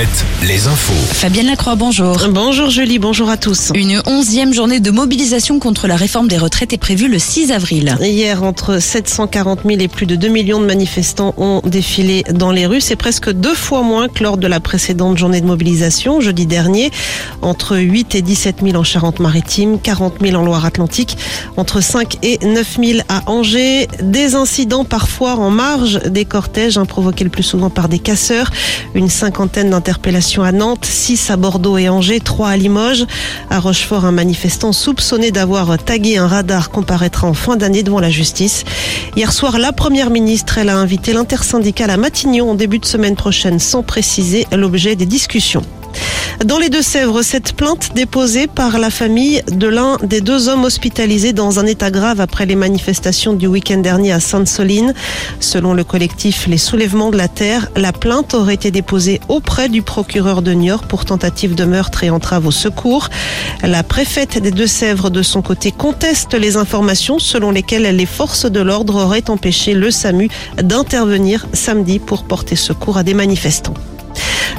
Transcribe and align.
Alouette, 0.00 0.24
les 0.48 0.66
infos. 0.66 0.94
Fabienne 1.12 1.46
Lacroix, 1.46 1.74
bonjour. 1.74 2.16
Bonjour 2.30 2.70
Julie, 2.70 2.98
bonjour 2.98 3.28
à 3.28 3.36
tous. 3.36 3.70
Une 3.74 4.00
onzième 4.06 4.54
journée 4.54 4.80
de 4.80 4.90
mobilisation 4.90 5.58
contre 5.58 5.88
la 5.88 5.96
réforme 5.96 6.26
des 6.26 6.38
retraites 6.38 6.72
est 6.72 6.78
prévue 6.78 7.06
le 7.06 7.18
6 7.18 7.52
avril. 7.52 7.98
Hier, 8.00 8.42
entre 8.42 8.78
740 8.78 9.60
000 9.66 9.80
et 9.80 9.88
plus 9.88 10.06
de 10.06 10.16
2 10.16 10.28
millions 10.28 10.58
de 10.58 10.64
manifestants 10.64 11.34
ont 11.36 11.60
défilé 11.66 12.24
dans 12.30 12.50
les 12.50 12.64
rues. 12.64 12.80
C'est 12.80 12.96
presque 12.96 13.30
deux 13.30 13.54
fois 13.54 13.82
moins 13.82 14.08
que 14.08 14.22
lors 14.22 14.38
de 14.38 14.46
la 14.46 14.58
précédente 14.58 15.18
journée 15.18 15.42
de 15.42 15.46
mobilisation, 15.46 16.20
jeudi 16.20 16.46
dernier. 16.46 16.90
Entre 17.42 17.76
8 17.76 18.14
et 18.14 18.22
17 18.22 18.62
000 18.62 18.76
en 18.76 18.84
Charente-Maritime, 18.84 19.78
40 19.78 20.14
000 20.22 20.34
en 20.34 20.44
Loire-Atlantique, 20.44 21.18
entre 21.58 21.82
5 21.82 22.16
et 22.22 22.38
9 22.42 22.78
000 22.82 23.00
à 23.10 23.30
Angers. 23.30 23.86
Des 24.00 24.34
incidents 24.34 24.84
parfois 24.84 25.34
en 25.34 25.50
marge 25.50 26.00
des 26.04 26.24
cortèges, 26.24 26.78
hein, 26.78 26.86
provoqués 26.86 27.24
le 27.24 27.30
plus 27.30 27.42
souvent 27.42 27.68
par 27.68 27.90
des 27.90 27.98
casseurs. 27.98 28.50
Une 28.94 29.10
cinquantaine 29.10 29.68
d'interpellations 29.90 30.44
à 30.44 30.52
Nantes, 30.52 30.84
6 30.84 31.30
à 31.32 31.36
Bordeaux 31.36 31.76
et 31.76 31.88
Angers, 31.88 32.20
3 32.20 32.50
à 32.50 32.56
Limoges. 32.56 33.06
À 33.50 33.58
Rochefort, 33.58 34.04
un 34.04 34.12
manifestant 34.12 34.72
soupçonné 34.72 35.32
d'avoir 35.32 35.76
tagué 35.78 36.16
un 36.16 36.28
radar 36.28 36.70
comparaîtra 36.70 37.26
en 37.26 37.34
fin 37.34 37.56
d'année 37.56 37.82
devant 37.82 37.98
la 37.98 38.08
justice. 38.08 38.62
Hier 39.16 39.32
soir, 39.32 39.58
la 39.58 39.72
première 39.72 40.10
ministre, 40.10 40.60
a 40.60 40.72
invité 40.76 41.12
l'intersyndicale 41.12 41.90
à 41.90 41.96
Matignon 41.96 42.52
en 42.52 42.54
début 42.54 42.78
de 42.78 42.86
semaine 42.86 43.16
prochaine 43.16 43.58
sans 43.58 43.82
préciser 43.82 44.46
l'objet 44.52 44.94
des 44.94 45.06
discussions. 45.06 45.62
Dans 46.46 46.58
les 46.58 46.70
Deux-Sèvres, 46.70 47.20
cette 47.20 47.52
plainte 47.52 47.90
déposée 47.94 48.46
par 48.46 48.78
la 48.78 48.88
famille 48.88 49.42
de 49.52 49.66
l'un 49.66 49.98
des 50.02 50.22
deux 50.22 50.48
hommes 50.48 50.64
hospitalisés 50.64 51.34
dans 51.34 51.58
un 51.58 51.66
état 51.66 51.90
grave 51.90 52.18
après 52.18 52.46
les 52.46 52.54
manifestations 52.54 53.34
du 53.34 53.46
week-end 53.46 53.76
dernier 53.76 54.12
à 54.12 54.20
Sainte-Soline. 54.20 54.94
Selon 55.38 55.74
le 55.74 55.84
collectif 55.84 56.46
Les 56.46 56.56
Soulèvements 56.56 57.10
de 57.10 57.18
la 57.18 57.28
Terre, 57.28 57.68
la 57.76 57.92
plainte 57.92 58.32
aurait 58.32 58.54
été 58.54 58.70
déposée 58.70 59.20
auprès 59.28 59.68
du 59.68 59.82
procureur 59.82 60.40
de 60.40 60.52
Niort 60.52 60.84
pour 60.84 61.04
tentative 61.04 61.54
de 61.54 61.64
meurtre 61.64 62.04
et 62.04 62.10
entrave 62.10 62.46
au 62.46 62.50
secours. 62.50 63.10
La 63.62 63.82
préfète 63.82 64.38
des 64.38 64.50
Deux-Sèvres, 64.50 65.10
de 65.10 65.20
son 65.22 65.42
côté, 65.42 65.72
conteste 65.72 66.32
les 66.32 66.56
informations 66.56 67.18
selon 67.18 67.50
lesquelles 67.50 67.94
les 67.94 68.06
forces 68.06 68.50
de 68.50 68.60
l'ordre 68.60 68.94
auraient 68.94 69.28
empêché 69.28 69.74
le 69.74 69.90
SAMU 69.90 70.30
d'intervenir 70.56 71.46
samedi 71.52 71.98
pour 71.98 72.24
porter 72.24 72.56
secours 72.56 72.96
à 72.96 73.02
des 73.02 73.12
manifestants. 73.12 73.74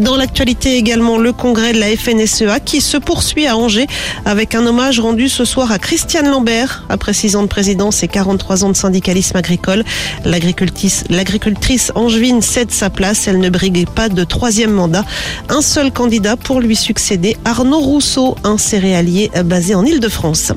Dans 0.00 0.16
l'actualité 0.16 0.76
également, 0.76 1.18
le 1.18 1.32
congrès 1.32 1.72
de 1.72 1.78
la 1.78 1.96
FNSEA 1.96 2.58
qui 2.58 2.80
se 2.80 2.96
poursuit 2.96 3.46
à 3.46 3.56
Angers 3.56 3.86
avec 4.24 4.56
un 4.56 4.66
hommage 4.66 4.98
rendu 4.98 5.28
ce 5.28 5.44
soir 5.44 5.70
à 5.70 5.78
Christiane 5.78 6.28
Lambert. 6.28 6.84
Après 6.88 7.12
6 7.12 7.36
ans 7.36 7.42
de 7.42 7.48
présidence 7.48 8.02
et 8.02 8.08
43 8.08 8.64
ans 8.64 8.70
de 8.70 8.76
syndicalisme 8.76 9.36
agricole, 9.36 9.84
l'agricultrice, 10.24 11.04
l'agricultrice 11.10 11.92
angevine 11.94 12.42
cède 12.42 12.72
sa 12.72 12.90
place. 12.90 13.28
Elle 13.28 13.38
ne 13.38 13.50
briguait 13.50 13.86
pas 13.86 14.08
de 14.08 14.24
troisième 14.24 14.72
mandat. 14.72 15.04
Un 15.48 15.62
seul 15.62 15.92
candidat 15.92 16.36
pour 16.36 16.60
lui 16.60 16.74
succéder, 16.74 17.36
Arnaud 17.44 17.80
Rousseau, 17.80 18.36
un 18.42 18.58
céréalier 18.58 19.30
basé 19.44 19.76
en 19.76 19.84
Ile-de-France. 19.84 20.52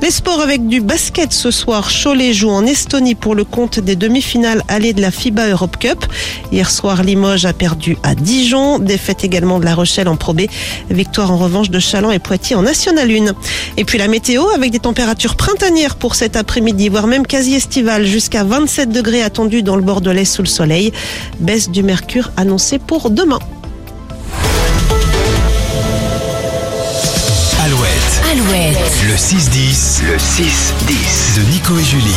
Les 0.00 0.12
sports 0.12 0.40
avec 0.40 0.68
du 0.68 0.80
basket 0.80 1.32
ce 1.32 1.50
soir. 1.50 1.90
Cholet 1.90 2.32
joue 2.32 2.50
en 2.50 2.64
Estonie 2.64 3.16
pour 3.16 3.34
le 3.34 3.44
compte 3.44 3.80
des 3.80 3.96
demi-finales 3.96 4.62
allées 4.68 4.92
de 4.92 5.00
la 5.00 5.10
FIBA 5.10 5.48
Europe 5.48 5.76
Cup. 5.76 6.06
Hier 6.52 6.70
soir, 6.70 7.02
Limoges 7.02 7.46
a 7.46 7.52
perdu 7.52 7.98
à 8.04 8.14
Dijon. 8.14 8.78
Défaite 8.78 9.24
également 9.24 9.58
de 9.58 9.64
La 9.64 9.74
Rochelle 9.74 10.08
en 10.08 10.16
Pro. 10.16 10.34
Victoire 10.88 11.32
en 11.32 11.36
revanche 11.36 11.70
de 11.70 11.80
Chaland 11.80 12.12
et 12.12 12.20
Poitiers 12.20 12.54
en 12.54 12.62
National 12.62 13.10
1. 13.10 13.34
Et 13.76 13.84
puis 13.84 13.98
la 13.98 14.06
météo 14.06 14.44
avec 14.54 14.70
des 14.70 14.78
températures 14.78 15.34
printanières 15.34 15.96
pour 15.96 16.14
cet 16.14 16.36
après-midi, 16.36 16.88
voire 16.88 17.08
même 17.08 17.26
quasi 17.26 17.54
estivale, 17.54 18.06
jusqu'à 18.06 18.44
27 18.44 18.90
degrés 18.90 19.22
attendus 19.22 19.64
dans 19.64 19.76
le 19.76 19.82
Bordelais 19.82 20.24
sous 20.24 20.42
le 20.42 20.48
soleil. 20.48 20.92
Baisse 21.40 21.70
du 21.70 21.82
mercure 21.82 22.30
annoncée 22.36 22.78
pour 22.78 23.10
demain. 23.10 23.40
Alouette, 28.48 28.76
Alouette. 28.76 29.04
le 29.06 29.14
6-10, 29.14 30.02
le 30.04 30.16
6-10 30.16 31.36
de 31.36 31.50
Nico 31.50 31.78
et 31.78 31.84
Julie. 31.84 32.14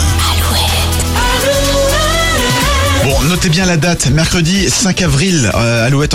Bon, 3.03 3.19
notez 3.27 3.49
bien 3.49 3.65
la 3.65 3.75
date, 3.75 4.09
mercredi 4.11 4.69
5 4.69 5.01
avril, 5.01 5.51
euh, 5.53 5.85
Alouette 5.87 6.13